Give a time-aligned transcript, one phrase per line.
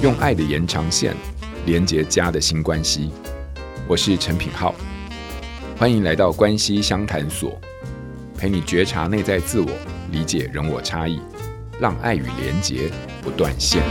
[0.00, 1.12] 用爱的延长线
[1.66, 3.10] 连接家的新关系。
[3.88, 4.72] 我是陈品浩，
[5.76, 7.58] 欢迎来到关系相谈所，
[8.38, 9.68] 陪你觉察内在自我，
[10.12, 11.20] 理解人我差异，
[11.80, 12.88] 让爱与连结
[13.22, 13.82] 不断线。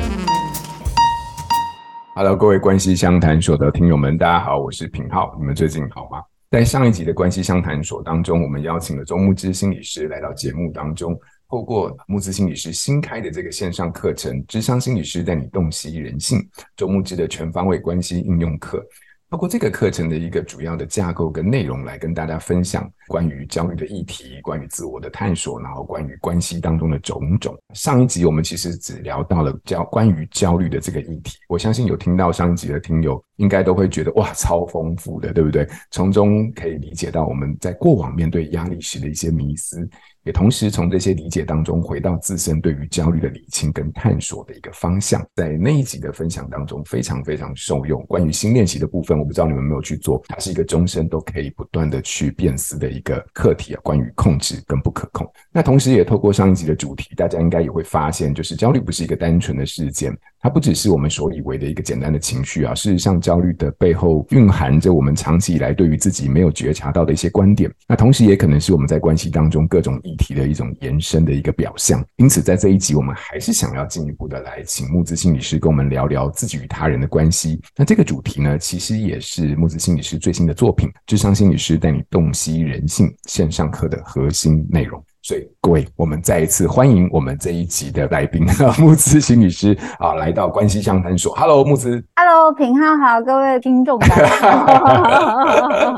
[2.16, 6.22] Hello，各位关系相谈所的听友们，大家好，我是品浩，你们最近好吗？
[6.50, 11.20] 在上一集的关系相谈所当中，我们邀请了周牧之心理师来到节目当中。
[11.50, 16.40] 透过慕姿心理师新开的这个线上课程《咨商心理师带你洞悉人性》，
[16.76, 18.86] 周慕之的全方位关系应用课。
[19.30, 27.54] 包括这个课程的一个主要的架构跟内容，来跟大家分享关于焦虑的议题，关于自我的探索，然后关于关系当中的种种。
[27.74, 35.68] 上一集我们其实只聊到了焦关于焦虑的这个议题，我相信有听到上一集的听友，应该都会觉得哇，超丰富的，对不对？
[35.92, 39.90] 从中可以理解到我们在过往面对压力时的一些迷思。
[40.28, 48.06] 也同时从这些理解当中回到自身对于焦虑的理清跟探索的一个方向，在那一集的分享当中非常非常受用。
[48.08, 53.80] 关于新练习的部分，我不知道你们有没有去做，它是一个终身都可以不断的去辨识的一个课题啊。
[53.82, 60.14] 关于控制跟不可控，那同时也透过上一集的主题，大家应该也会发现，就是焦虑不是一个单纯的事件。
[60.40, 67.72] 它不只是我们所以为的一个简单的情绪啊，事实上，焦虑的背后蕴含着我们长期以来对于自己没有觉察到的一些观点。
[67.88, 72.04] 那同时也可能是我们在关系当中各种议题的一种延伸的一个表象。
[72.18, 77.60] 因此，在这一集，我们还是想要进一步的来请木子心理师跟我们聊聊自己与他人的关系。
[77.76, 85.04] 那这个主题呢，其实也是木子心理师最新的作品《智商心理师带你洞悉人性》线上课的核心内容。
[85.28, 88.48] 所以，各位，我们再一次欢迎我们这一集的来宾，
[88.80, 91.36] 木子心理师啊，来到关系相谈所。
[91.36, 92.02] Hello，慕姿。
[92.16, 95.98] Hello，品浩好，各位听众大家好。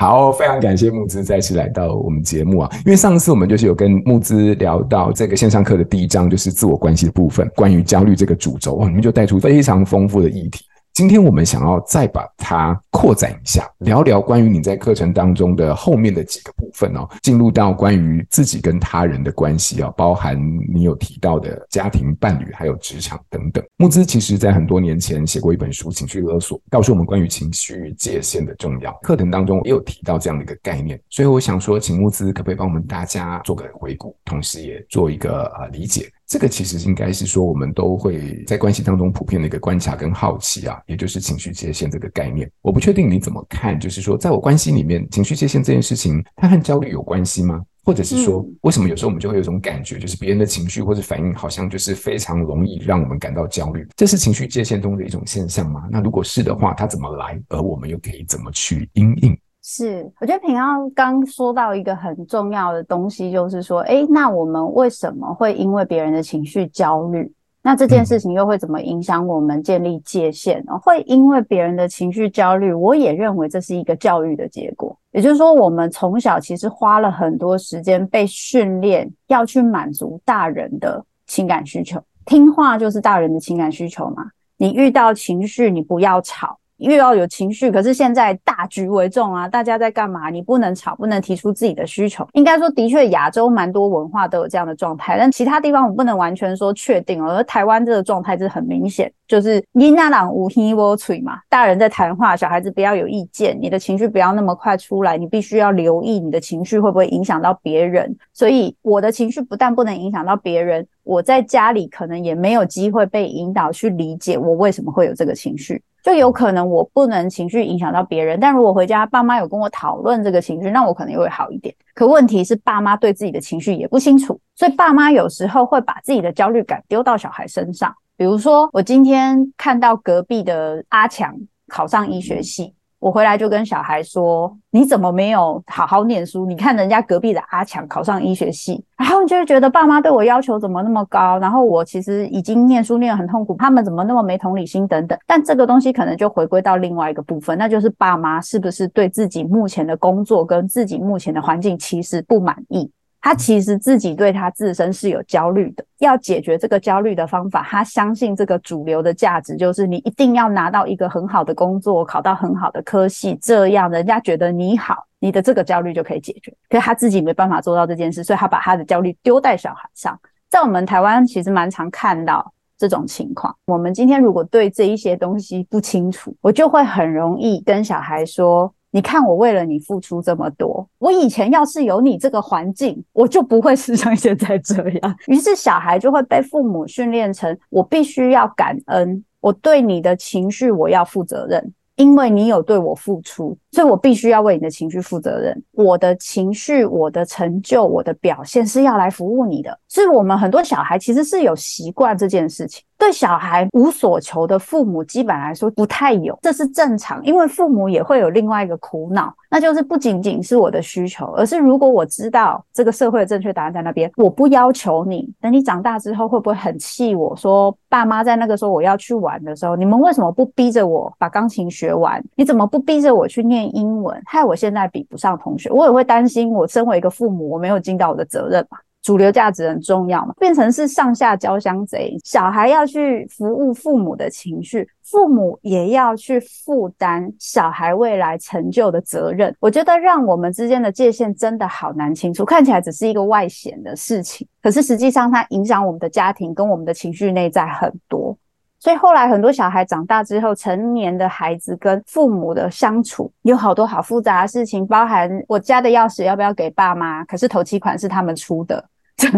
[0.00, 10.64] 好，非常感谢木子再次来到我们节目啊，因为上次我们就是有跟木子聊到这个线上课的第一章，就是自我关系的部分，关于焦虑这个主轴，哇，你们就带出非常丰富的议题。
[11.00, 20.38] 今天我们想要再把它扩展一下，聊聊关于你在课程当中的后面的几个部分哦，进入到关于自己跟他人的关系啊，包含
[20.70, 23.64] 你有提到的家庭、伴侣，还有职场等等。
[23.78, 28.92] 木子其实在很多年前写过一本书《情绪勒索》，告诉我们关于情绪界限的重要。
[29.00, 36.12] 课程当中也有提到这样的一个概念，所以我想说，请木子可不可以帮我们大家做个回顾，同时也做一个呃理解。
[36.30, 42.48] 这个其实应该是说，我们都会在关系当中普遍的一个观察跟好奇啊，也就是情绪界限这个概念。
[42.62, 47.60] 我不确定你怎么看，就是说，在我关系里面，情绪界限这件事情，它和焦虑有关系吗？
[47.82, 53.84] 或者是说，为什么有时候我们就会有一种感觉，就是别人的情绪或者反应，好像就是非常容易让我们感到焦虑？
[53.96, 55.88] 这是情绪界限中的一种现象吗？
[55.90, 57.42] 那如果是的话，它怎么来？
[57.48, 59.36] 而我们又可以怎么去因应？
[59.62, 67.30] 是，我觉得品皓刚说到一个很重要的东西，就是说，哎，那我们为什么会因为别人的情绪焦虑？
[67.62, 70.72] 那这件事情又会怎么影响我们建立界限呢？
[70.78, 74.96] 会因为别人的情绪焦虑，我也认为这是一个教育的结果。
[75.12, 84.24] 也就是说，我们从小其实花了很多时间被训练要去满足大人的情感需求，听话就是大人的情感需求嘛。
[84.56, 86.58] 你遇到情绪，你不要吵。
[86.80, 89.46] 又要有情绪，可是现在大局为重啊！
[89.46, 90.30] 大家在干嘛？
[90.30, 92.26] 你不能吵，不能提出自己的需求。
[92.32, 97.22] 应该说，的确，亚洲蛮多文化都有这样的状态，但其他地方我不能完全说确定。
[97.22, 108.16] 而台湾这个状态是很明显，就是囡仔人有耳无嘴嘛，大人在谈话，小孩子不要有意见，你的情绪不要那么快出来，你必须要留意你的情绪会不会影响到别人。
[108.32, 115.82] 所以我的情绪不但不能影响到别人，我在家里可能也没有机会被引导去理解我为什么会有这个情绪。
[116.02, 121.74] 就有可能我不能情绪影响到别人，但如果回家爸妈有跟我讨论这个情绪，那我可能又会好一点。
[121.94, 127.94] 可问题是爸妈对自己的情绪也不清楚，所以爸妈有时候会把自己的焦虑感丢到小孩身上。
[128.16, 131.34] 比如说，我今天看到隔壁的阿强
[131.68, 132.74] 考上医学系。
[133.00, 136.44] 我回来就跟小孩说：“你怎么没有好好念书？
[136.44, 141.38] 你看人家隔壁的阿强考上医学系，然后你就会觉得爸妈对我要求怎么那么高？
[141.38, 145.18] 然后我其实已经念书念得很痛苦，他们怎么那么没同理心等等。
[145.26, 152.90] 但这个东西可能就回归到另外一个部分，那就是爸妈是不是对自己目前的工作跟自己目前的环境其实不满意？”
[153.22, 166.50] 他其实自己对他自身是有焦虑的，要解决这个焦虑的方法，他相信这个主流的价值就是你一定要拿到一个很好的工作，考到很好的科系，这样人家觉得你好，你的这个焦虑就可以解决。
[166.70, 170.18] 可是他自己没办法做到这件事，所以他把他的焦虑丢在小孩上。
[170.48, 173.54] 在我们台湾其实蛮常看到这种情况。
[173.66, 178.72] 我们今天如果对这一些东西不清楚，我就会很容易跟小孩说。
[178.92, 185.16] 你看我为了你付出这么多，我以前要是有你这个环境，我就不会是像现在这样。
[185.26, 191.72] 于是小孩就会被父母训练成，我必须要感恩，我对你的情绪我要负责任。
[191.96, 195.62] 因为你有对我付出，所以我必须要为你的情绪负责任。
[195.72, 199.78] 我的情绪、我的成就、我的表现是要来服务你的。
[199.86, 202.82] 所以，我们很多小孩其实是有习惯这件事情。
[203.00, 207.24] 对小孩无所求的父母，基本来说不太有，这是正常。
[207.24, 222.22] 因为父母也会有另外一个苦恼，那就是不仅仅是我的需求，而是如果我知道这个社会的正确答案在那边，我不要求你，等你长大之后会不会很气我说，爸妈在那个时候我要去玩的时候，你们为什么不逼着我把钢琴学完？
[222.36, 224.20] 你怎么不逼着我去念英文？
[224.26, 226.50] 害我现在比不上同学，我也会担心。
[226.50, 228.76] 我身为一个父母，我没有尽到我的责任嘛？
[229.02, 230.34] 主流价值很重要嘛？
[230.38, 239.54] 变成是上下交相贼，小孩要去服务父母的情绪，父母也要去负担小孩未来成就的责任。
[239.58, 248.36] 我觉得让我们之间的界限真的好难清楚，看起来只是一个外显的事情，可是实际上它影响我们的家庭跟我们的情绪内在很多。
[248.82, 258.82] 所以后来很多小孩长大之后，成年的孩子跟父母的相处有好多好复杂的事情，包含我家的钥匙要不要给爸妈，可是头期款是他们出的。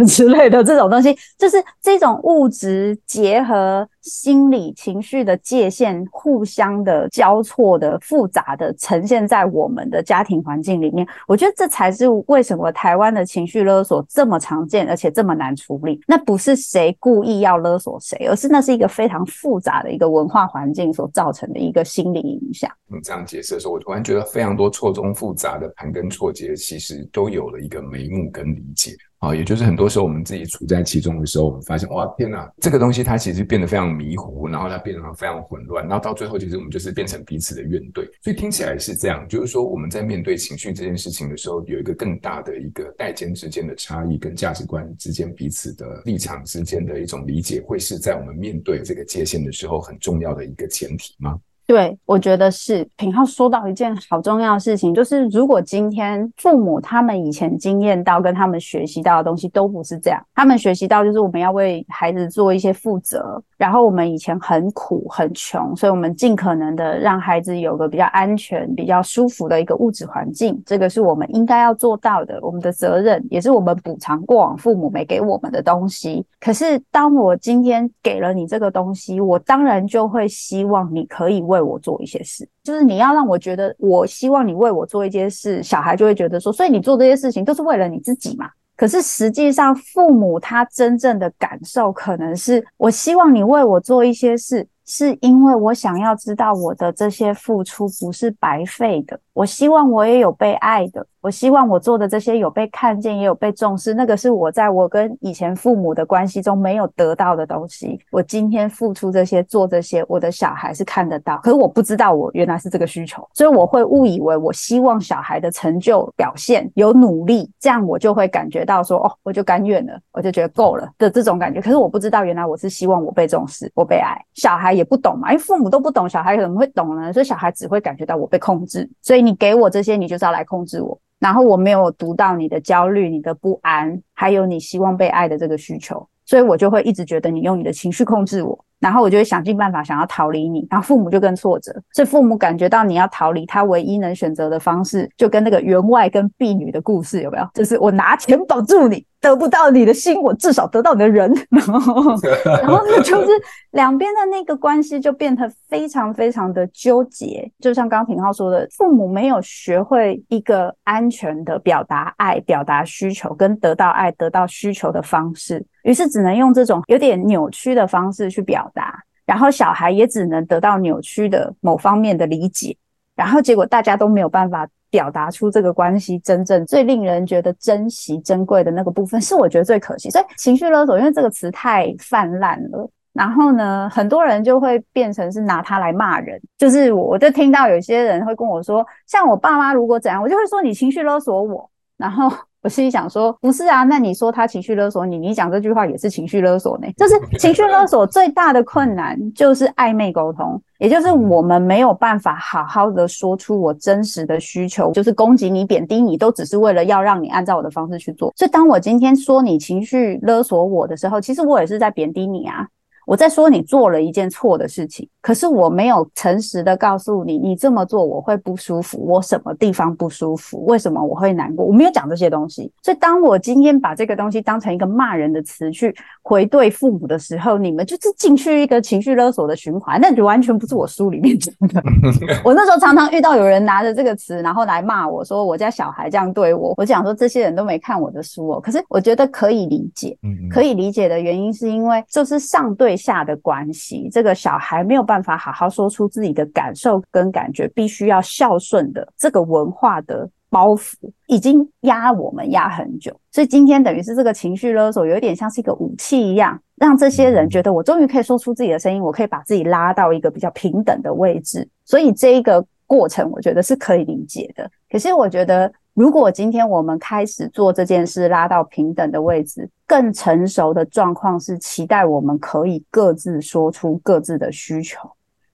[0.07, 11.07] 之类的这种东西，就是这种物质结合心理情绪的界限，互相的交错的复杂的呈现在我们的家庭环境里面。
[11.27, 16.01] 我觉得这才是为什么台湾的情绪勒索这么常见，而且这么难处理。
[16.07, 22.71] 那不是谁故意要勒索谁，而是那是一个非常复杂的一个文化环境所造成的一个心理影响。
[22.87, 28.93] 你这样解释的时候，我突然觉得非常多错综复杂的盘根错节，其实都有了一个眉目跟理解。
[29.23, 38.05] 啊，也就是很多时候我们自己处在其中的时候，我们发现哇，天哪，这个东西它其实变得非常迷糊，然后它变得非常混乱，然后到最后其实我们就是变成彼此的怨怼。
[38.21, 51.39] 所以听起来是这样，就是说我们在面对情绪这件事情的时候，有一个更大的一个代间之间的差异，跟价值观之间彼此的立场之间的一种理解，会是在我们面对这个界限的时候很重要的一个前提吗？
[51.67, 52.87] 对，我觉得是。
[52.97, 76.27] 品浩说到一件好重要的事情，就是如果今天父母他们以前经验到跟他们学习到的东西都不是这样，他们学习到就是我们要为孩子做一些负责，然后我们以前很苦很穷，所以我们尽可能的让孩子有个比较安全、比较舒服的一个物质环境，这个是我们应该要做到的，我们的责任也是我们补偿过往父母没给我们的东西。
[76.41, 88.51] 可是当我今天给了你这个东西，我当然就会希望你可以为我做一些事，就是你要让我觉得，我希望你为我做一件事，小孩就会觉得说，所以你做这些事情都是为了你自己嘛。
[88.83, 101.07] 可是实际上，父母他真正的感受可能是，我希望你为我做一些事，是因为我想要知道我的这些付出不是白费的，我希望我也有被爱的。
[101.23, 103.95] 我希望我做的这些有被看见，也有被重视。
[103.95, 107.97] 那个是我在我跟以前父母的关系中没有得到的东西。
[108.11, 111.39] 我今天付出这些，做这些，我的小孩是看得到。
[111.39, 121.61] 可是我不知道，我原来是这个需求，所以我会误以为我希望小孩的成就表现有努力，这样我就会感觉到说，哦，我就甘愿了，我就觉得够了的这种感觉。
[121.61, 124.21] 可是我不知道，原来我是希望我被重视，我被爱。
[124.35, 127.13] 小孩也不懂嘛，因为父母都不懂，小孩怎么会懂呢？
[127.13, 128.91] 所以小孩只会感觉到我被控制。
[129.01, 130.99] 所以你给我这些，你就是要来控制我。
[131.23, 147.49] 然后我没有读到你的焦虑、你的不安，还有你希望被爱的这个需求，所以我就会一直觉得你用你的情绪控制我，然后我就会想尽办法想要逃离你，然后父母就更挫折，所以父母感觉到你要逃离他，唯一能选择的方式，就跟那个员外跟婢女的故事有没有？
[147.55, 149.07] 就是我拿钱绑住你。
[149.23, 152.15] 得不到你的心，我至少得到你的人，然后，
[152.45, 153.31] 然后那就是
[153.71, 157.49] 两边的那个关系就变得非常非常的纠结。
[157.61, 172.77] 就像刚刚品皓说的，父母没有学会一个安全的表达爱、表达需求跟得到爱、得到需求的方式，于是只能用这种有点扭曲的方式去表达，然后小孩也只能得到扭曲的某方面的理解，
[173.15, 174.67] 然后结果大家都没有办法。
[174.93, 180.11] 表达出这个关系真正最令人觉得珍惜、珍贵的那个部分，是我觉得最可惜。
[180.11, 186.41] 所以情绪勒索，因为这个词太泛滥了，然后呢，很多人就会变成是拿它来骂人。
[186.59, 192.31] 就是我，我就听到有些人会跟我说，像我爸妈如果怎样，我就会说你情绪勒索我，然后。
[192.63, 196.87] 我心里想说，不是啊，那你说他情绪勒索你，你讲这句话也是情绪勒索呢？
[196.97, 208.33] 就是 情绪勒索最大的困难就是暧昧沟通，也就是我们没有办法好好的说出我真实的需求，就是攻击你、贬低你，都只是为了要让你按照我的方式去做。
[208.37, 212.65] 所以当我今天说你情绪勒索我的时候，其实我也是在贬低你啊，
[213.07, 215.09] 我在说你做了一件错的事情。
[215.23, 221.65] 可是我没有诚实的告诉你，你这么做我会不舒服，我什么地方不舒服，为什么我会难过？
[221.65, 222.71] 我没有讲这些东西。
[222.83, 231.81] 所以当我今天把这个东西当成一个骂人的词去回对父母的时候，你们就是进去一个情绪勒索的循环，那就完全不是我书里面讲的。
[232.45, 238.61] 我那时候常常遇到有人拿着这个词，然后来骂我说我家小孩这样对我，我讲说这些人都没看我的书哦。
[238.61, 240.19] 可是我觉得可以理解，
[240.51, 250.95] 可以理解的原因是因为就是上对下的关系，这个小孩没有办办法好好说出自己的感受跟感觉，必须要孝顺的这个文化的包袱
[251.27, 264.71] 已经压我们压很久，所以今天等于是这个情绪勒索有一点像是一个武器一样，让这些人觉得我终于可以说出自己的声音，我可以把自己拉到一个比较平等的位置，所以这一个过程我觉得是可以理解的。
[264.91, 265.71] 可是我觉得。
[265.95, 274.99] 如果今天我们开始做这件事，拉到平等的位置，更成熟的状况是期待我们可以各自说出各自的需求。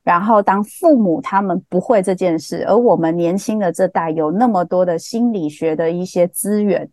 [0.05, 6.89] 然后，当父母他们不会这件事，而我们年轻的这代有那么多的心理学的一些资源，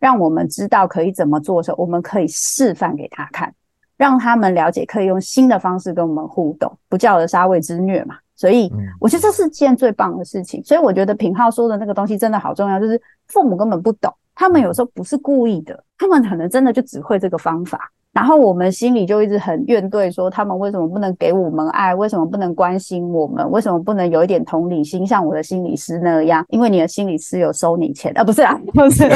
[0.00, 3.54] 让我们知道可以怎么做的时候，我们可以示范给他看，
[3.96, 8.16] 让他们了解可以用新的方式跟我们互动，不教而杀谓之虐嘛。
[8.38, 10.62] 所以我觉得这是件最棒的事情。
[10.64, 17.90] 所以我觉得品浩说的那个东西真的好重要，就是父母根本不懂，他们有时候不是故意的，他们可能真的就只会这个方法。
[18.10, 21.94] 然后我们心里就一直很怨怼，说他们为什么不能给我们爱？
[21.94, 23.48] 为什么不能关心我们？
[23.50, 26.44] 为什么不能有一点同理心，像我的心理师那样？
[26.48, 28.24] 因为你的心理师有收你钱啊？
[28.24, 29.04] 不是啊，不是。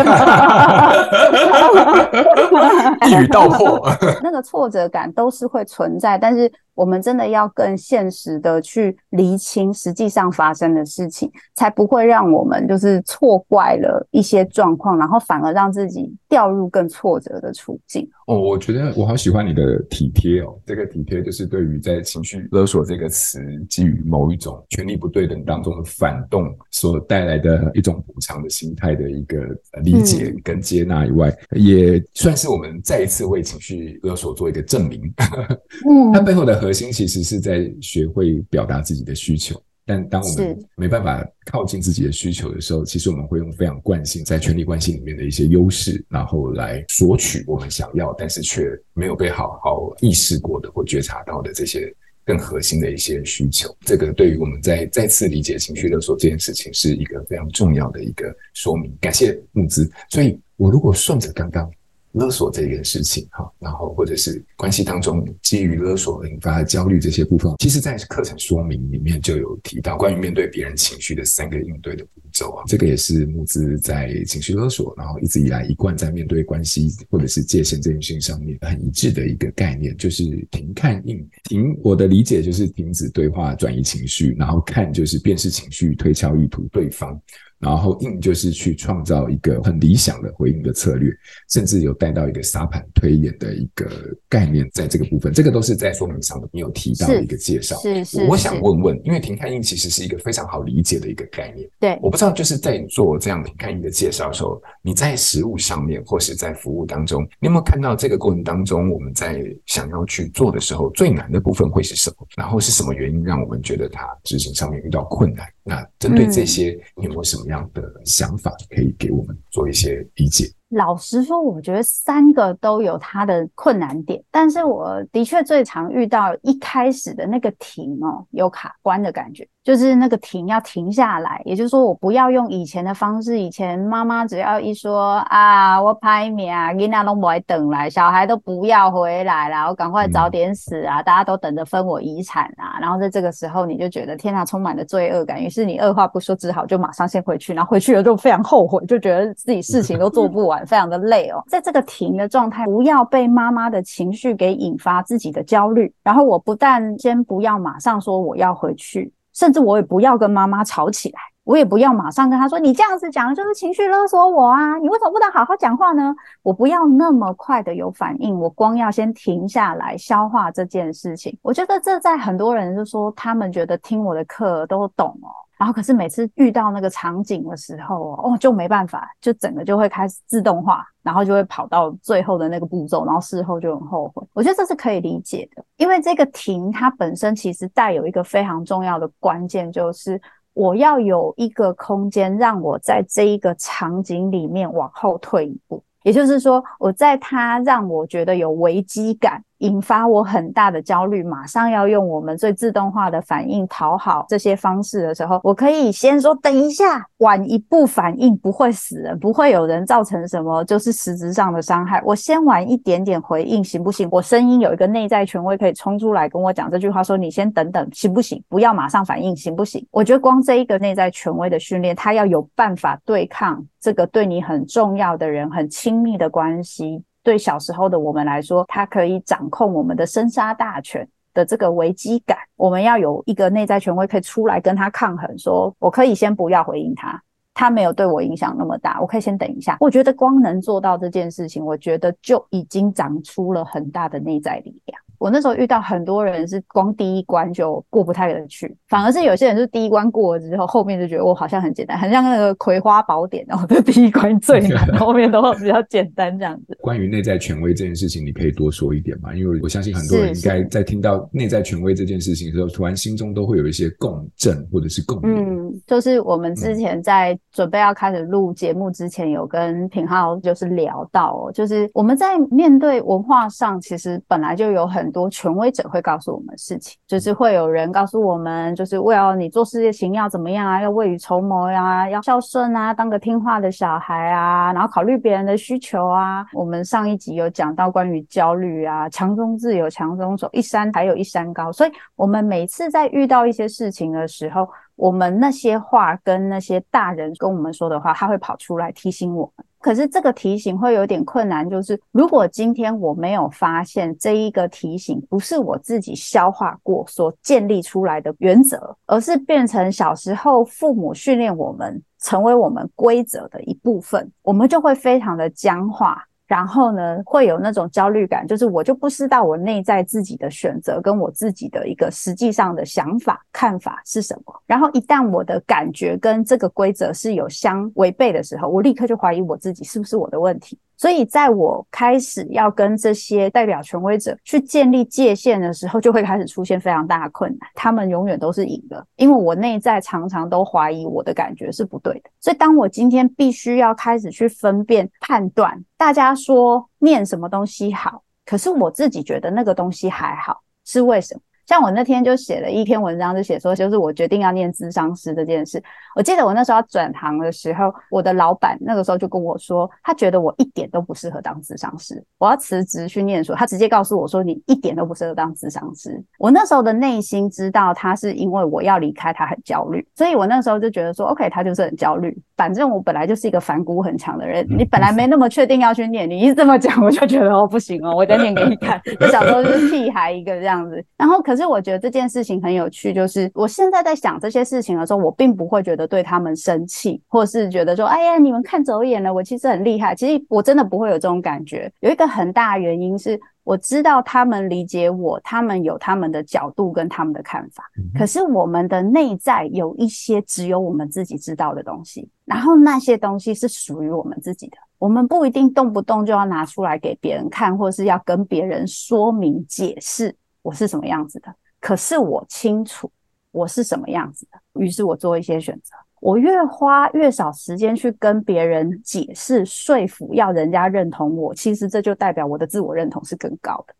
[3.08, 3.80] 一语道破。
[4.22, 18.08] 那个挫折感都是会存在，但是我们真的要更现实的去厘清实际上发生的事情，才不会让我们就是错怪了一些状况，然后反而让自己掉入更挫折的处境。
[18.26, 20.58] 哦，我觉得我好喜欢你的体贴哦。
[20.64, 29.38] 这个体贴就是对于在情绪勒索这个词基于某一种权力不对等当中的反动所带来的一种补偿的心态的一个
[29.82, 35.02] 理解跟接纳以外，嗯、也算是我们再一次为情绪勒索做一个证明。
[35.88, 39.60] 嗯，它背后的核心其实是在学会表达自己的需求。
[39.84, 48.62] 但当我们没办法靠近自己的需求的时候，其实我们会用非常惯性在权力关系里面的一些优势，然后来索取我们想要，但是却
[48.94, 51.92] 没有被好好意识过的或觉察到的这些
[52.24, 53.76] 更核心的一些需求。
[53.80, 58.96] 这个对于我们在再次理解情绪勒索这件事情是一个非常重要的一个说明。
[59.00, 59.90] 感谢木子。
[60.10, 61.68] 所以我如果顺着刚刚。
[62.12, 72.64] 勒索这件事情，哈，然后或者是关系当中基于勒索引发的焦虑这些部分，其实，在课程说明里面就有提到关于面对别人情绪的三个应对的步骤啊。
[72.66, 81.26] 这个也是木子在情绪勒索，然后一直以来一贯在面对关系或者是界限这件事情上面很一致的一个概念，就是停、看、应。
[81.44, 87.20] 停，我的理解就是停止对话，转移情绪，然后看就是辨识情绪，推敲意图对方。
[87.62, 91.12] 然后应就是去创造一个很理想的回应的策略，
[91.48, 93.88] 甚至有带到一个沙盘推演的一个
[94.28, 97.76] 概念，在这个部分，这个都是在说明上的，你有提到的一个介绍。
[97.76, 98.26] 是是，是。
[98.26, 101.68] 我想问问，因为停看应其实是一个非常好理解的一个概念。
[101.78, 101.96] 对。
[102.02, 112.26] 我不知道就是在做这样停看应的介绍的时候，你在实务上面或是在服务当中，你有没有看到这个过程当中，我们在想要去做的时候，最难的部分会是什么？
[112.36, 115.46] 然后是什么原因让我们觉得它执行上面遇到困难？
[115.64, 120.46] 那针对这些，你有没有什么样的想法可以给我们做一些理解？
[120.70, 133.38] 老实说，我觉得三个都有它的困难点，但是我的确最常遇到一开始的那个停哦，有卡关的感觉，就是那个停要停下来，也就是说，我不要用以前的方式。
[133.38, 142.76] 以前妈妈只要一说啊，我拍面啊，囡仔都不会等来，小孩都不要回来了，我赶快早点死啊，大家都等着分我遗产啊。
[142.80, 150.66] 然后在这个时候，你就觉得天哪，充满了罪恶感，于是你二话不说，只好就马上先回去，然后回去了就非常后悔，就觉得自己事情都做不完。
[150.66, 155.92] 非常的累哦，在这个停的状态，不要被妈妈的情绪给引发自己的焦虑。
[156.02, 166.14] 然后我不但先不要马上说我要回去，甚至我也不要跟妈妈吵起来，我也不要马上跟她说你这样子讲就是情绪勒索我啊，你为什么不能好好讲话呢？
[166.42, 171.36] 我不要那么快的有反应，我光要先停下来消化这件事情。
[171.42, 175.28] 我觉得这在很多人就说他们觉得听我的课都懂哦。
[175.62, 184.26] 然后，可是每次遇到那个场景的时候，哦，就没办法，就整个就会开始自动化，然后就会跑到最后的那个步骤，然后事后就很后悔。
[184.32, 190.20] 我觉得这是可以理解的，因为这个停它本身其实带有一个非常重要的关键，就是
[190.52, 195.80] 我要有一个空间，让我在这一个场景里面往后退一步。
[196.02, 199.40] 也就是说，我在它让我觉得有危机感。
[199.62, 212.02] 引发我很大的焦虑，马上要用我们最自动化的反应讨好这些方式的时候，我可以先说等一下，晚一步反应不会死人，不会有人造成什么就是实质上的伤害。
[212.04, 214.08] 我先晚一点点回应行不行？
[214.10, 218.42] 我声音有一个内在权威可以冲出来跟我讲这句话，说你先等等行不行？
[218.48, 219.86] 不要马上反应行不行？
[219.92, 227.02] 我觉得光这一个内在权威的训练，他要有办法对抗这个对你很重要的人、很亲密的关系。
[227.22, 237.22] 对小时候的我们来说，他可以掌控我们的生杀大权的这个危机感，我们要有一个内在权威可以出来跟他抗衡，说我可以先不要回应他，
[237.54, 239.76] 他没有对我影响那么大，我可以先等一下。
[239.80, 245.00] 我觉得光能做到这件事情，我觉得就已经长出了很大的内在力量。
[245.22, 256.76] 我那时候遇到很多人是光第一关就过不太得去，反而是有些人是第一关过了之后，后面就觉得我好像很简单，很像那个葵花宝典哦，这 第一关最难， 后面都比较简单这样子。
[256.80, 259.32] 关于内在权威这件事情，你可以多说一点嘛？
[259.32, 265.68] 因为我相信很多人应该在听到内在权威这件事情的时候，突然心中都会有一些共振或者是共鸣。
[265.68, 275.11] 嗯，就是我们之前在准备要开始录节目之前，有跟品浩就是聊到，就是我们在面对文化上，其实本来就有很。
[275.12, 286.44] 多权威者会告诉我们事情，就是会有人告诉我们，就是为了你做事情要怎么样啊，要未雨绸缪呀，要孝顺啊，当个听话的小孩啊，然后考虑别人的需求啊。
[286.54, 291.70] 我们上一集有讲到关于焦虑啊，强中自有强中手，一山还有一山高。
[291.70, 294.66] 所以，我们每次在遇到一些事情的时候，
[295.02, 299.66] 我们那些话跟那些大人跟我们说的话，他会跑出来提醒我们。
[299.80, 316.24] 可是这个提醒会有点困难，就是如果今天我没有发现这一个提醒不是我自己消化过所建立出来的原则，而是变成小时候父母训练我们成为我们规则的一部分，我们就会非常的僵化。
[316.52, 324.54] 然后呢，会有那种焦虑感，就是我就不知道我内在自己的选择跟我自己的一个实际上的想法、看法是什么。
[324.66, 330.78] 然后一旦我的感觉跟这个规则是有相违背的时候，我立刻就怀疑我自己是不是我的问题。
[331.02, 337.68] 所以，在我开始要跟这些代表权威者去建立界限的时候，就会开始出现非常大的困难。
[337.74, 342.30] 他们永远都是赢的，因为我内在常常都怀疑我的感觉是不对的。
[342.38, 351.40] 所以，当我今天必须要开始去分辨、判断，大家说念什么东西好，可是我自己觉得那个东西还好，是为什么？
[351.66, 355.82] 像我那天就写了一篇文章，就写说，就是我决定要念智商师这件事。
[356.14, 362.22] 我记得我那时候要转行的时候，我的老板那个时候就跟我说，他觉得我一点都不适合当智商师。
[362.38, 366.22] 我要辞职去念书，他直接告诉我说，你一点都不适合当智商师。
[366.38, 370.06] 我那时候的内心知道，他是因为我要离开，他很焦虑。
[370.16, 372.36] 所以我那时候就觉得说，OK，他就是很焦虑。
[372.56, 379.00] 反正我本来就是一个反骨很强的人，你本来没那么确定要去念，你一这么讲，我就觉得哦不行哦，我再念给你看。
[379.20, 381.51] 我小时候就是屁孩一个这样子，然后可。
[381.52, 390.14] 可是我觉得这件事情很有趣，就是我现在在想这些事情的时候，我并不会觉得对他们生气，或是觉得说，哎呀，你们看走眼了，我其实很厉害。
[390.14, 391.92] 其实我真的不会有这种感觉。
[392.00, 397.84] 有一个很大的原因是，我知道他们理解我，他们有他们的角度跟他们的看法。
[398.18, 410.34] 可是我们的内在有一些只有我们自己知道的东西，然后那些东西是属于我们自己的，我们不一定动不动就要拿出来给别人看，或是要跟别人说明解释。
[410.62, 411.54] 我是什么样子的？
[411.80, 413.10] 可是我清楚
[413.50, 414.80] 我是什么样子的。
[414.80, 415.94] 于是我做一些选择。
[416.20, 421.52] 我越花越少时间去跟别人解释、说服，要人家认同我。
[421.52, 423.94] 其实这就代表我的自我认同是更高的。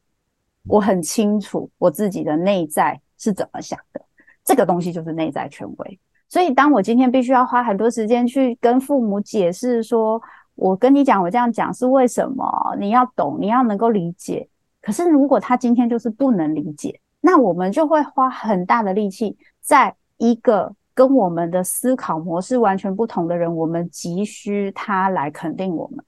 [0.69, 4.01] 我很清楚我自己的内在是怎么想的。
[4.45, 6.01] 这个东西就是内在权威。
[6.29, 10.23] 所以当我今天必须要花很多时间去跟父母解释，说
[10.55, 12.77] 我跟你讲，我这样讲是为什么？
[12.79, 14.49] 你要懂，你要能够理解。
[14.83, 26.05] 可是，如果他今天就是不能理解，那我们就会花很大的力气，在一个跟我们的思考模式完全不同的人，我们急需他来肯定我们。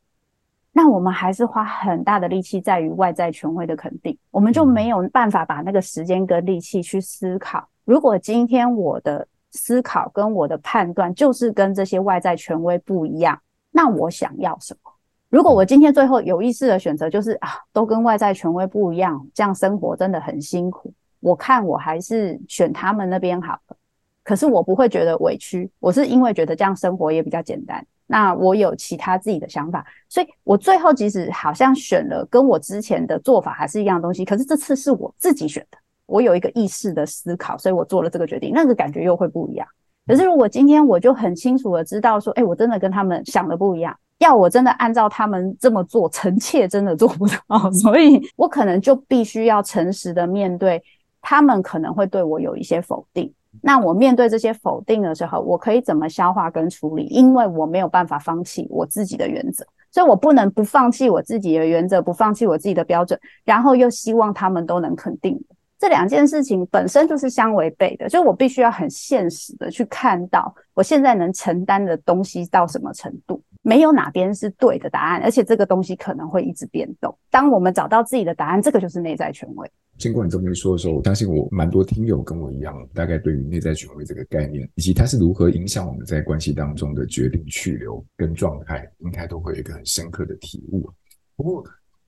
[0.73, 7.69] 那我们还是花很大的力气在于外在权威的肯定，我们就没有办法把那个时间跟力气去思考。
[7.85, 14.91] 如果今天我的思考跟我的判断就是跟这些外在权威不一样，那我想要什么？
[15.35, 20.95] 如果我今天最后有意识的选择就是啊，都跟外在权威不一样，这样生活真的很辛苦。
[21.19, 23.77] 我看我还是选他们那边好了。
[24.23, 27.85] 可是我不会觉得委屈，我是因为觉得这样生活也比较简单。
[28.07, 39.67] 那我有其他自己的想法，所以我最后即使好像选了跟我之前的做法还是一样东西，可是这次是我自己选的，我有一个意识的思考，所以我做了这个决定，那个感觉又会不一样。
[40.07, 43.99] 可是如果今天我就很清楚的知道说，哎，我真的跟他们想的不一样。
[44.25, 50.83] 要我真的按照他们这么做，臣妾真的做不到， 所以我可能就必须要诚实的面对，
[51.21, 53.33] 他们可能会对我有一些否定。
[53.63, 57.05] 那我面对这些否定的时候，我可以怎么消化跟处理？
[57.05, 65.41] 因为我没有办法放弃我自己的原则，所以我不能不放弃我自己的原则，不放弃我自己的标准，然后又希望他们都能肯定。
[65.79, 77.13] 这两件事情本身就是相违背的，就是我必须要很现实的去看到我现在能承担的东西到什么程度，没有哪边是对的答案，而且这个东西可能会一直变动。
[77.31, 79.69] 当我们找到自己的答案，这个就是内在权威。
[79.99, 90.89] 经过你这么一说的时候，我相信我蛮多听友跟我一样，大概对于内在权威这个概念，以及它是如何影响我们在关系当中的决定去留跟状态，应该都会有一个很深刻的体悟。
[91.35, 91.65] 不过。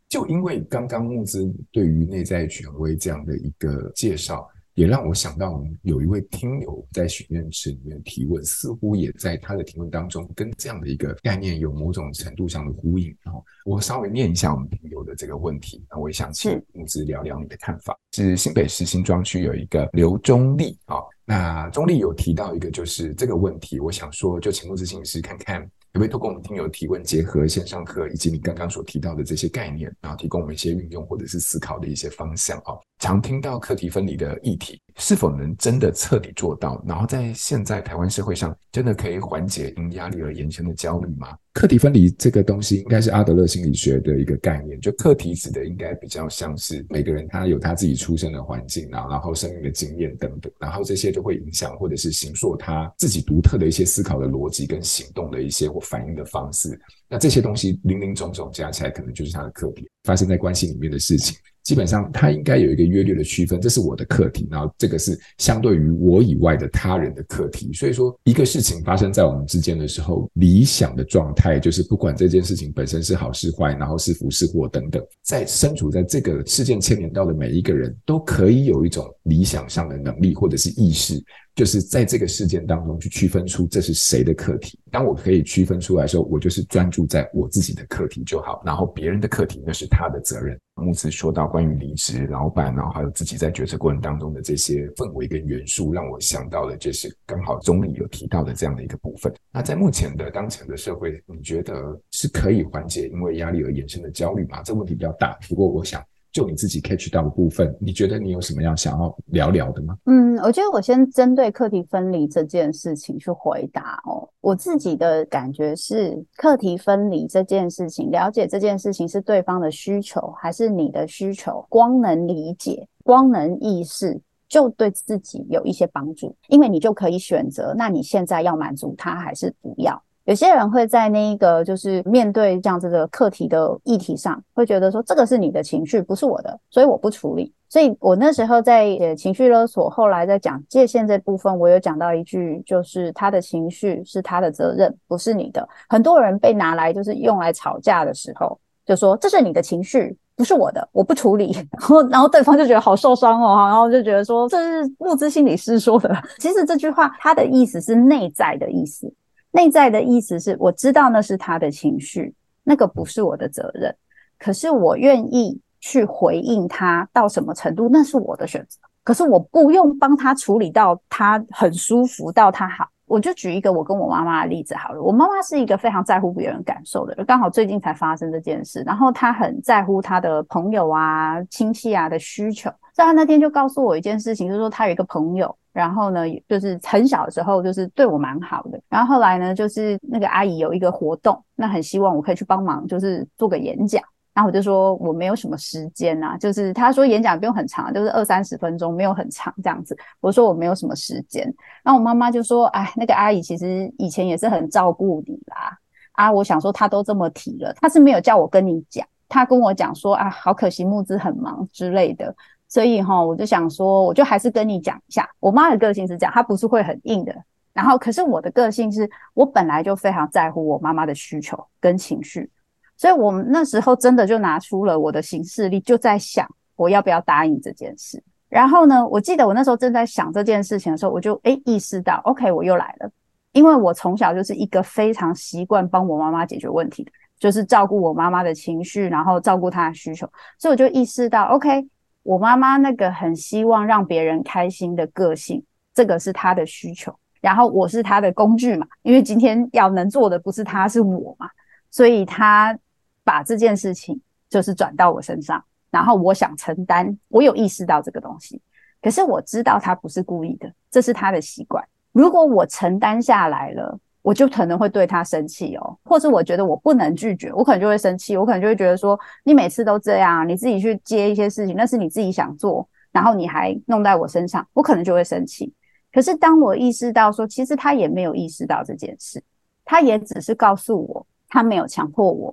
[0.08, 13.08] 就因为刚刚慕姿对于内在权威这样的一个介绍，也让我想到有一位听友在许愿池里面提问，似乎也在他的提问当中跟这样的一个概念有某种程度上的呼应。
[13.22, 17.98] 然后我稍微念一下我们听友的这个问题，那我也想请木子聊聊你的看法。
[18.12, 25.66] 是新北市新庄区有一个刘中立啊，那中立有提到一个就是这个问题，我想说就请木子心理师看看。
[25.96, 32.76] 可不可以透过我们听友提问，结合线上课以及你刚刚所提到的这些概念，然后提供我们一些运用或者是思考的一些方向啊？
[32.98, 36.82] 常听到课题分离的议题，是否能真的彻底做到？
[36.86, 41.36] 然后在现在台湾社会上，真的可以缓解因压力而延伸的焦虑吗？
[41.52, 44.80] 课题分离这个东西，应该是阿德勒心理学的一个概念。
[44.80, 56.78] 就课题指的，应该比较像是每个人他有他自己出生的环境啊，然后生命的经验等等，然后这些都会影响或者是形塑他自己独特的一些思考的逻辑跟行动的一些或反应的方式。
[57.08, 61.36] 那这些东西零零总总加起来，可能就是他的课题，发生在关系里面的事情。
[61.66, 67.72] 基本上，他应该有一个约略的区分，这是我的课题，然后这个是相对于我以外的他人的课题。
[67.72, 81.20] 所以说，一个事情发生在我们之间的时候，理想的状态就是，不管这件事情本身是好是坏，然后是福是祸等等，在身处在这个事件牵连到的每一个人都可以有一种理想上的能力或者是意识。
[81.56, 84.78] 就是在这个事件当中去区分出这是谁的课题。
[84.90, 90.56] 当我可以区分出来的时候，我就是专注在我自己的课题就好，然后别人的课题那是他的责任。
[90.74, 99.32] 慕姿说到关于离职、老板，然后还有自己在决策过程当中的这些氛围跟元素，让我想到了就是刚好中立有提到的这样的一个部分。
[99.50, 104.62] 那在目前的当前的社会，你觉得是可以缓解因为压力而衍生的焦虑吗？
[104.62, 106.04] 这个问题比较大，不过我想。
[106.36, 109.96] 就你自己 catch 到的部分，你觉得你有什么样想要聊聊的吗？
[110.04, 114.28] 嗯，我觉得我先针对课题分离这件事情去回答哦。
[114.42, 130.02] 我自己的感觉是，课题分离这件事情，了解这件事情是对方的需求还是你的需求，光能理解、光能意识，就对自己有一些帮助，因为你就可以选择，那你现在要满足他还是不要。
[130.26, 137.52] 有些人会在那一个就是面对这样子的课题的议题上，会觉得说这个是你的情绪，不是我的，所以我不处理。
[137.68, 145.66] 所以我那时候在呃情绪勒索，后来在讲界限这部分，我有讲到一句，就是他的情绪是他的责任，不是你的。
[145.88, 151.52] 很多人被拿来就是用来吵架的时候，就说这是你的情绪，不是我的，我不处理。
[151.78, 156.12] 然后然后对方就觉得好受伤哦，然后就觉得说这是慕姿心理师说的。
[156.38, 159.12] 其实这句话它的意思是内在的意思。
[159.56, 163.96] 内在的意思是，我知道那是他的情绪，那个不是我的责任，
[164.38, 168.78] 可是我愿意去回应他到什么程度，那是我的选择。
[169.02, 172.86] 可是我不用帮他处理到他很舒服，到他好。
[173.06, 175.00] 我就举一个我跟我妈妈的例子好了。
[175.00, 182.68] 我妈妈是一个非常在乎别人感受的人，刚好最近才发生这件事，然后她很在乎她的朋友啊、亲戚啊的需求。
[182.94, 185.56] 所以她那天就告诉我一件事情，就是说她有一个朋友。
[185.76, 188.80] 然后呢，就是很小的时候，就是对我蛮好的。
[188.88, 194.02] 然后后来呢，就是那个阿姨有一个活动，那很希望我可以去帮忙，就是做个演讲。
[194.32, 199.94] 然后我就说我没有什么时间啊，就是他说演讲不用很长，就是二三十分钟，没有很长这样子。
[200.20, 201.44] 我说我没有什么时间。
[201.84, 205.76] 然后我妈妈就说：“哎，那个阿姨其实以前也是很照顾你啦。”
[206.16, 212.34] 啊，我想说她都这么提了，她是没有叫我跟你讲，她跟我讲说：“啊，好可惜，木子很忙之类的。”
[212.68, 217.34] 所以哈，我就想说，我就还是跟你讲一下，我妈的个性是这样，她不是会很硬的。
[217.72, 222.50] 然后，可是我的个性是，我本来就非常在乎我妈妈的需求跟情绪，
[222.96, 228.22] 所以我们那时候真的就拿出了我的行事历，就在想我要不要答应这件事。
[228.48, 233.10] 然后呢，我记得我那时候正在想这件事情的时候，我就诶意识到，OK，我又来了，
[233.52, 240.26] 因为我从小就是一个非常习惯帮我妈妈解决问题的，就是照顾我妈妈的情绪，然后照顾她的需求，
[240.58, 241.86] 所以我就意识到，OK。
[242.26, 247.16] 我妈妈那个很希望让别人开心的个性，这个是她的需求。
[247.40, 251.48] 然后我是她的工具嘛，因为今天要能做的不是她，是我嘛。
[251.88, 252.76] 所以他
[253.22, 258.60] 把这件事情就是转到我身上，然后我想承担，我有意识到这个东西，
[259.00, 261.82] 可是我知道他不是故意的，这是他的习惯。
[262.12, 275.72] 如果我承担下来了，我就可能会对他生气哦，或是我觉得我不能拒绝，我可能就会生气，我可能就会觉得说，你每次都这样，你自己去接一些事情，那是你自己想做，然后你还弄在我身上，我可能就会生气。
[276.12, 279.40] 可是当我意识到说，其实他也没有意识到这件事，
[279.84, 282.52] 他也只是告诉我，他没有强迫我，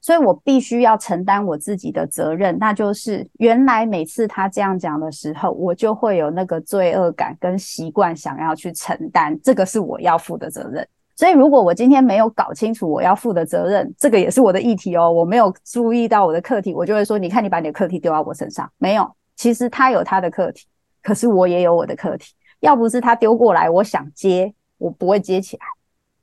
[0.00, 10.84] 所以我必须要承担我自己的责任，那就是原来每次他这样讲的时候，我就会有那个罪恶感跟习惯想要去承担，这个是我要负的责任。
[11.16, 20.66] 所以如果我今天没有搞清楚我要负的责任，这个也是我的议题哦，我没有注意到我的课题，我就会说，你看你把你的课题丢到我身上，没有，其实他有他的课题，
[21.02, 25.64] 可是我也有我的课题，要不是他丢过来，我想接，我不会接起来。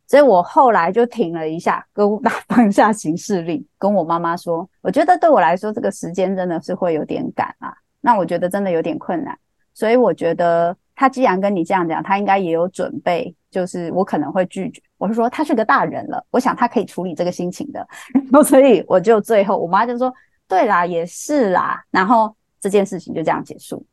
[0.07, 2.05] 所以我后来就停了一下，跟
[2.49, 7.73] 放下行事历，跟我妈妈说，我觉得对我来说，这个时间真的是会有点赶啊。
[8.01, 9.37] 那我觉得真的有点困难，
[9.73, 14.81] 所以我觉得他既然跟你这样讲，他应该也有准备，就是我可能会拒绝。
[14.97, 17.87] 我是说，他是个大人了，我想他可以处理这个心情的。
[18.13, 20.11] 然后所以我就最后，我妈就说，
[20.47, 21.83] 对啦，也是啦。
[21.91, 23.85] 然后这件事情就这样结束。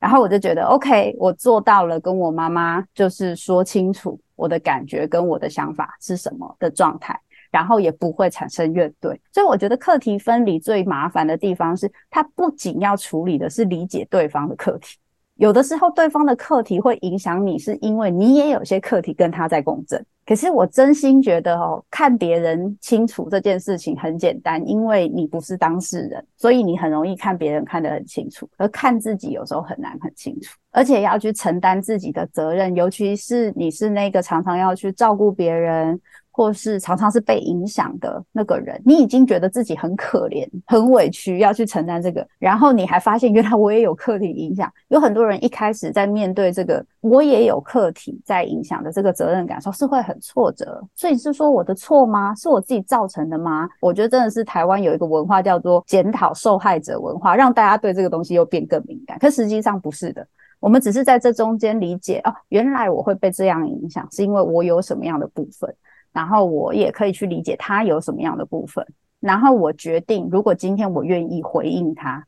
[0.00, 4.18] 然后我就觉得，OK，我做到了，跟我妈妈就是说清楚。
[4.36, 7.16] 我的感觉跟我的想法是什么的状态，
[7.52, 9.16] 然后也不会产生怨怼。
[9.32, 14.98] 所以我觉得课题分离最麻烦的地方是，它不仅要处理的是理解对方的课题。
[15.36, 20.04] 有的时候，对方的课题会影响你，是因为你也有些课题跟他在共振。
[20.24, 36.00] 可是我真心觉得哦，看别人清楚这件事情很简单，因为你不是当事人，所以你很容易看别人看得很清楚，而看自己有时候很难很清楚，而且要去承担自己的责任，尤其是你是那个常常要去照顾别人。
[36.36, 44.68] 或是常常是被影响的那个人，你已经觉得自己很可怜、很委屈，要去承担这个，然后你还发现原来我也有课题影响。
[44.88, 50.82] 有很多人一开始在面对这个我也有课题在影响的这个责任感受，是会很挫折。
[50.96, 52.34] 所以是说我的错吗？
[52.34, 53.68] 是我自己造成的吗？
[53.78, 59.16] 我觉得真的是台湾有一个文化叫做检讨受害者文化，让大家对这个东西又变更敏感。
[59.20, 60.26] 可实际上不是的，
[60.58, 65.72] 我们只是在这中间理解哦，原来我会被这样影响，是因为我有什么样的部分。
[66.14, 68.86] 然后我也可以去理解他有什么样的部分，
[69.18, 72.24] 然后我决定，如果今天我愿意回应他，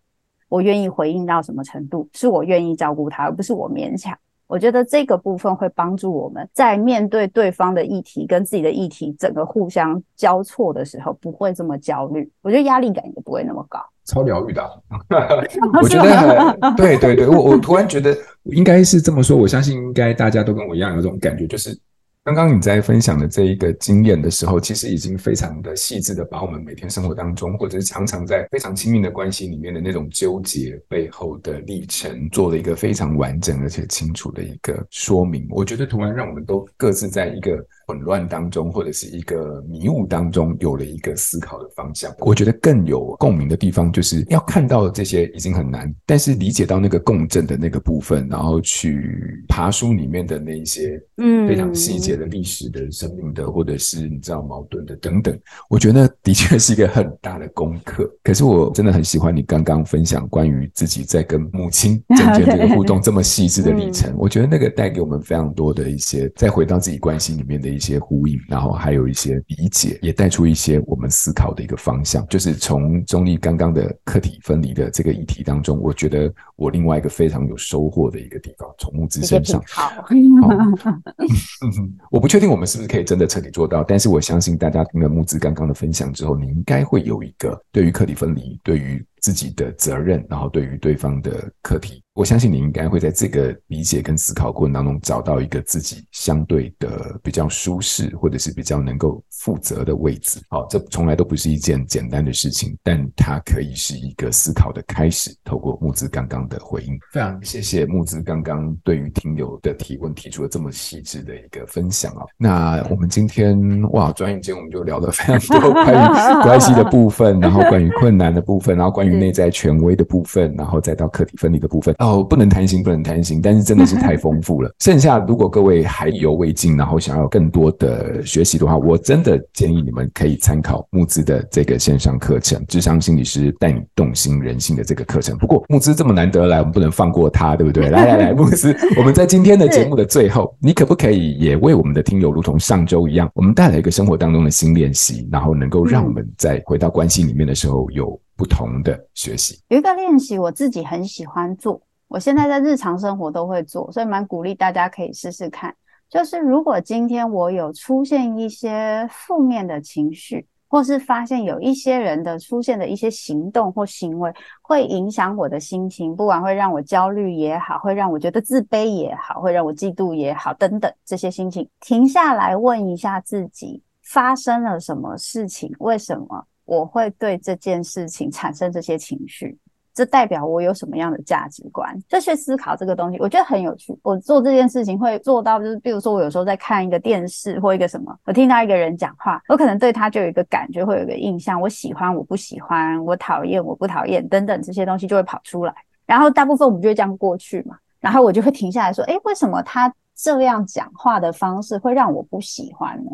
[0.49, 4.13] 我愿意回应到什么程度，是我愿意照顾他，而不是我勉强。
[4.49, 12.29] 我觉得这个部分会帮助我们在面对对方的议题跟自己的议题整个互相交错的时候，不会这么焦虑。
[12.43, 13.79] 我觉得压力感也不会那么高。
[14.05, 14.99] 超疗愈的啊，
[15.81, 21.77] 我觉得很对对对，我我突然觉得应该是这么说，我相信应该大家都跟我一样有这种感觉，就是。
[22.27, 35.47] 刚刚你在分享的这一个经验的时候，其实已经非常的细致的把我们每天生活当中，或者是常常在非常亲密的关系里面的那种纠结背后的历程，做了一个非常完整而且清楚的一个说明。
[35.51, 42.13] 我觉得突然让我们都各自在一个混乱当中，或者是一个迷雾当中，有了一个思考的方向。
[42.19, 55.39] 我觉得更有共鸣的地方，就是要看到这些已经很难，但是理解到那个共振的那个部分，然后去爬书里面的那一些嗯非常细节的历史的、生命的，或者是你知道矛盾的等等。
[55.71, 58.13] 我觉得的确是一个很大的功课。
[58.25, 64.13] 可是我真的很喜欢你刚刚分享关于自己在跟母亲 之间这个互动这么细致的历程。
[64.19, 67.76] 我觉得那个带给我们非常多的一些，再回到自己关系里面的。
[67.77, 72.27] 一些呼应，然后还有一些理解，也带出一些我们思考的一个方向。
[72.27, 79.63] 就是从中立刚刚的课题分离的这个议题当中，我觉得我另外一个非常有收获的一个地方，从木子身上。
[79.69, 79.93] 好，
[82.11, 92.03] 我不确定我们是不是可以真的彻底做到，但是我相信大家听了木子刚刚的分享之后，你应该会有一个对于课题分离，对于自己的责任，然后对于对方的课题。
[92.17, 100.41] 我相信你应该会在这个理解跟思考过程当中找到一个自己相对的比较舒适，或者是比较能够负责的位置。
[100.49, 105.31] 好，这从来都不是一件简单的事情，但它可以是一个思考的开始。
[105.45, 112.25] 透过木子刚刚的回应，非常谢谢木子刚刚对于听友的提问提出了这么细致的一个分享啊。
[112.39, 121.95] 那我们今天哇，转眼间我们就聊了非常多关于 关系的部分，然后关于困难的部分，然后关于内在权威的部分，然后再到课题分离的部分。
[122.07, 124.71] 哦，不能贪心，不能贪心，但是真的是太丰富了。
[124.79, 135.37] 剩下如果各位还意犹未尽，然后想要更多的学习的话，我真的建议你们可以参考木资的这个线上课程《智商心理师带你洞心人性》的这个课程。
[135.37, 137.89] 不过木资这么难得来，我们不能放过他，对不对？
[137.91, 149.59] 来来来，木资，我们在今天的节目的最后，你可不可以也为我们的听友，如同上周一样，我们带来一个生活当中的新练习，然后能够让我们在回到关系里面的时候有不同的学习。
[149.69, 155.75] 有一个练习，我自己很喜欢做，我现在在日常生活都会做，所以蛮鼓励大家可以试试看。
[156.09, 175.73] 就是如果今天我有出现一些负面的情绪，或是发现有一些人的出现的一些行动或行为，会影响我的心情，不管会让我焦虑也好，会让我觉得自卑也好，会让我嫉妒也好，等等这些心情，停下来问一下自己，发生了什么事情？
[175.81, 179.59] 为什么我会对这件事情产生这些情绪？
[179.97, 181.99] 这代表我有什么样的价值观？
[182.07, 183.99] 就去思考这个东西，我觉得很有趣。
[184.03, 195.75] 我做这件事情会做到，就是比如说我有时候在看一个电视或一个什么，我听到一个人讲话，我可能对他就有一个感觉，会有一个印象，我喜欢，我不喜欢，我讨厌，我不讨厌，等等这些东西就会跑出来。
[196.05, 203.11] 然后大部分我们就会这样过去嘛，然后我就会停下来说：“诶，为什么他这样讲话的方式会让我不喜欢呢？”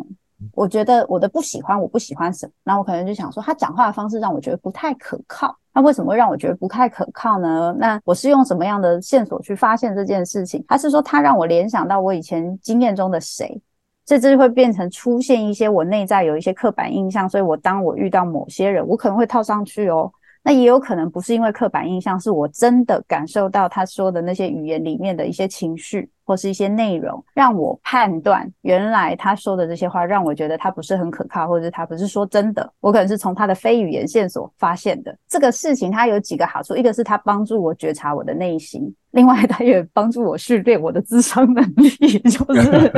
[0.53, 2.53] 我觉得我的不喜欢，我不喜欢什么？
[2.65, 5.57] 那我可能就想说，他讲话的方式让我觉得不太可靠。
[5.75, 7.75] 那为什么会让我觉得不太可靠呢？
[7.79, 10.65] 那我是用什么样的线索去发现这件事情？
[10.69, 13.61] 还是说他让我联想到我以前经验中的谁？
[14.05, 20.13] 这就会变成出现一些我内在有一些刻板印象，所以我当我遇到某些人，我可能会套上去哦。
[20.45, 32.69] 那也有可能不是因为刻板印象，是我真的感受到他说的那些语言里面的一些情绪或是一些内容，让我判断原来他说的这些话让我觉得他不是很可靠，或者是他不是说真的。
[32.81, 35.93] 我可能是从他的非语言线索发现的这个事情。
[35.93, 42.93] 它有几个好处，一个是它帮助我觉察我的内心，另外他也帮助我训练我的智商能力，就是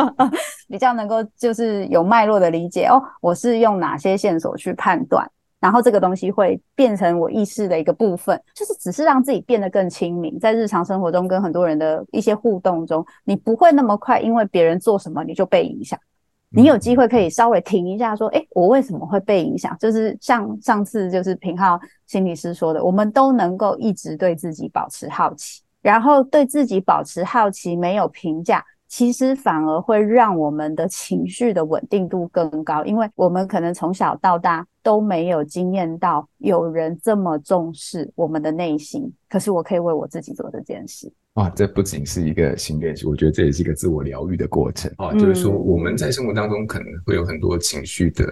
[0.68, 5.26] 比较能够就是有脉络的理解哦，我是用哪些线索去判断。
[5.60, 15.98] 然后这个东西会变成我意识的一个部分，就是只是让自己变得更亲民，在日常生活中跟很多人的一些互动中，你不会那么快因为别人做什么你就被影响。
[16.52, 28.64] 你有机会可以稍微停一下，说：“诶，我为什么会被影响？”就是像上次就是平浩心理师说的，我们都能够一直对自己保持好奇，然后对自己保持好奇，没有评价。
[28.90, 39.10] 其实反而会让我们的情绪的稳定度更高，因为我们可能从小到大都没有经验到有人这么重视我们的内心。
[39.28, 41.10] 可是我可以为我自己做这件事。
[41.34, 45.12] 哇，这不仅是一个新练习，我觉得这也是一个自我疗愈的过程啊。
[45.12, 48.26] 就是说，我们在生活当中可能会有很多情绪的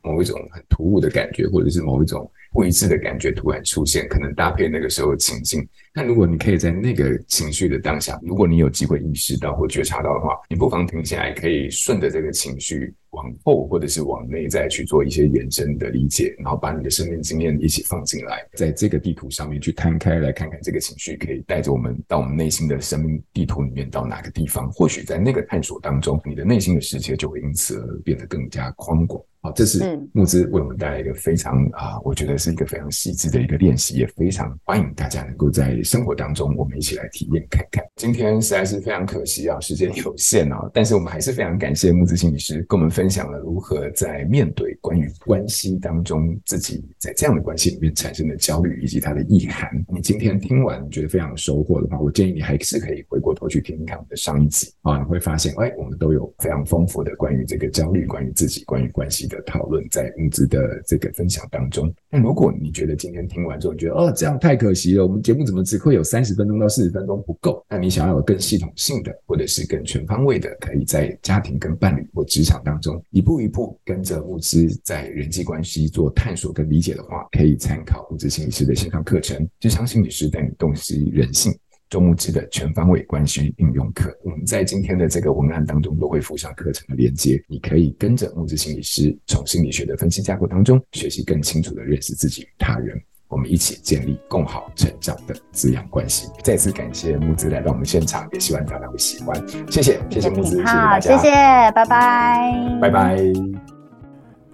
[0.00, 5.68] 某一种很突兀的感觉，或者是某一种不一致的感觉突然出现，可能搭配那个时候的情境。
[5.94, 24.70] 但如果你可以在那个情绪的当下，如果你有机会意识到或觉察到的话，你不妨停下来，可以顺着这个情绪往后或者是往内在去做一些延伸的理解，然后把你的生命经验一起放进来，在这个地图上面去摊开来看看这个情绪可以带着我们到我们内心的生命地图里面到哪个地方。
[24.70, 29.22] 或许在那个探索当中，你的内心的世界就会因此而变得更加宽广。
[29.40, 35.78] 好，这是木之为我们带来一个非常啊，我觉得是一个非常细致的一个练习，也非常欢迎大家能够在。
[35.88, 37.82] 生活当中，我们一起来体验看看。
[37.96, 49.70] 今天实在是非常可惜啊，时间有限啊，但是我们还是非常感谢木子心理师跟我们分享了如何在面对关于关系当中自己在这样的关系里面产生的焦虑以及它的意涵。
[49.88, 61.90] 你今天听完觉得非常有收获的话，我建议你还是可以回过头去听听看我们的上一集啊，你会发现，哎，我们都有非常丰富的关于这个焦虑、关于自己、关于关系的讨论在木子的这个分享当中。
[62.10, 81.52] 那如果你觉得今天听完之后，你觉得哦，这样太可惜了，我们节目怎么只会有三十分钟到四十分钟不够，那你想要有更系统性的，或者是更全方位的，可以在家庭跟伴侣或职场当中一步一步跟着慕姿在人际关系做探索跟理解的话，可以参考慕姿心理师的线上课程《职场心理师带你洞悉人性》
[81.90, 84.14] 周木之的全方位关系应用课。
[84.22, 92.98] 我们在今天的这个文案当中都会附上课程的链接，你可以跟着木之心理师从心理学的分析架构当中学习更清楚的认识自己与他人。
[93.28, 96.28] 我们一起建立共好成长的滋养关系。
[96.42, 99.36] 再次感谢木子来到我们现场，也希望大家会喜欢。
[99.70, 101.30] 谢谢，谢谢木子，谢谢大家，谢谢，
[101.72, 103.18] 拜拜，拜拜。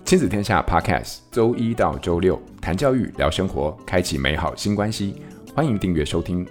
[0.04, 5.22] 亲子天下 Podcast，周一到周六谈教育、聊生活，开启美好新关系。
[5.54, 6.44] 欢迎订阅收听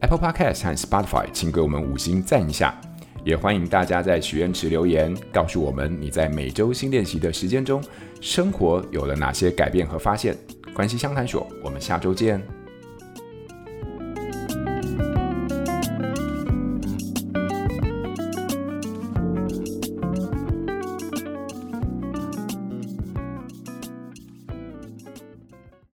[0.00, 2.74] Apple Podcast 和 Spotify，请给我们五星赞一下。
[3.22, 7.82] 也欢迎大家在许愿池留言，告诉我们你在每周新练习的时间中，
[8.20, 10.34] 生活有了哪些改变和发现。
[10.76, 12.46] 关系相谈所，我们下周见。